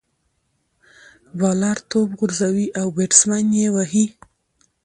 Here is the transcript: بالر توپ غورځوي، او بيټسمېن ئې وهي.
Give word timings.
بالر 1.37 1.77
توپ 1.89 2.09
غورځوي، 2.19 2.67
او 2.79 2.87
بيټسمېن 2.95 3.47
ئې 3.59 3.67
وهي. 3.75 4.05